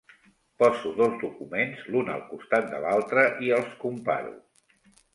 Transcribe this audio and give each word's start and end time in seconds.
Poso 0.63 0.93
dos 1.01 1.13
documents 1.25 1.85
l'un 1.97 2.11
al 2.15 2.25
costat 2.33 2.69
de 2.75 2.83
l'altre 2.89 3.29
i 3.49 3.57
els 3.63 3.81
comparo. 3.87 4.39